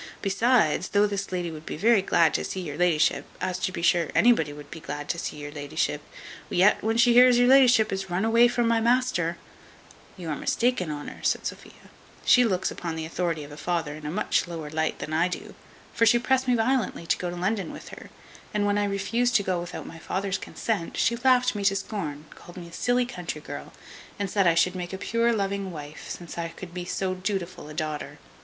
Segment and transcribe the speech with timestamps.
[0.23, 3.83] Besides, though this lady would be very glad to see your la'ship, as to be
[3.83, 6.01] sure anybody would be glad to see your la'ship,
[6.49, 9.37] yet when she hears your la'ship is run away from my master"
[10.17, 11.91] "You are mistaken, Honour," says Sophia:
[12.25, 15.27] "she looks upon the authority of a father in a much lower light than I
[15.27, 15.53] do;
[15.93, 18.09] for she pressed me violently to go to London with her,
[18.55, 22.25] and when I refused to go without my father's consent, she laughed me to scorn,
[22.33, 23.71] called me silly country girl,
[24.17, 27.69] and said, I should make a pure loving wife, since I could be so dutiful
[27.69, 28.17] a daughter.